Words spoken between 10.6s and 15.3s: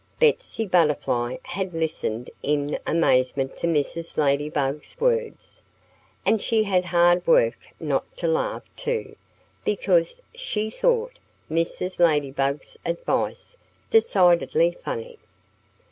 thought Mrs. Ladybug's advice decidedly funny.